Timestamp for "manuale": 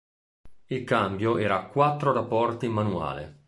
2.67-3.37